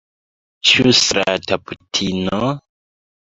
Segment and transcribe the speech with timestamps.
[0.69, 2.39] Ĉu strata putino?